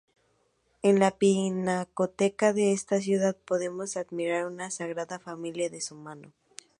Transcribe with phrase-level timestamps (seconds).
[0.81, 6.33] En la pinacoteca de esta ciudad podemos admirar una "Sagrada Familia" de su mano.